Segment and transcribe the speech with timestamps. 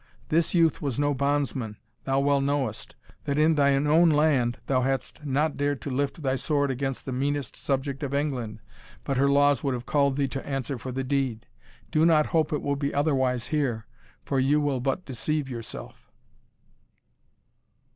[0.29, 5.23] This youth was no bondsman thou well knowest, that in thine own land thou hadst
[5.23, 8.61] not dared to lift thy sword against the meanest subject of England,
[9.03, 11.45] but her laws would have called thee to answer for the deed.
[11.91, 13.85] Do not hope it will be otherwise here,
[14.25, 16.09] for you will but deceive yourself."